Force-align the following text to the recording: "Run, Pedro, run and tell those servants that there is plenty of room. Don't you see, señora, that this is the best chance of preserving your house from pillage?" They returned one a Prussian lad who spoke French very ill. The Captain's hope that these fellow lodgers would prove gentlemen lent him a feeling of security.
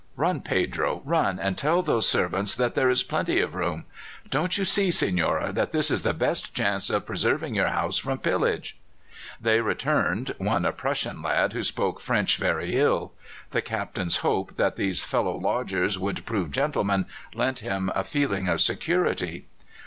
"Run, 0.15 0.41
Pedro, 0.41 1.03
run 1.05 1.37
and 1.37 1.55
tell 1.55 1.83
those 1.83 2.09
servants 2.09 2.55
that 2.55 2.73
there 2.73 2.89
is 2.89 3.03
plenty 3.03 3.39
of 3.39 3.53
room. 3.53 3.85
Don't 4.31 4.57
you 4.57 4.65
see, 4.65 4.87
señora, 4.87 5.53
that 5.53 5.69
this 5.69 5.91
is 5.91 6.01
the 6.01 6.11
best 6.11 6.55
chance 6.55 6.89
of 6.89 7.05
preserving 7.05 7.53
your 7.53 7.67
house 7.67 7.99
from 7.99 8.17
pillage?" 8.17 8.79
They 9.39 9.61
returned 9.61 10.33
one 10.39 10.65
a 10.65 10.71
Prussian 10.71 11.21
lad 11.21 11.53
who 11.53 11.61
spoke 11.61 11.99
French 11.99 12.37
very 12.37 12.75
ill. 12.79 13.13
The 13.51 13.61
Captain's 13.61 14.17
hope 14.25 14.57
that 14.57 14.75
these 14.75 15.03
fellow 15.03 15.37
lodgers 15.37 15.99
would 15.99 16.25
prove 16.25 16.49
gentlemen 16.49 17.05
lent 17.35 17.59
him 17.59 17.91
a 17.93 18.03
feeling 18.03 18.47
of 18.47 18.59
security. 18.59 19.45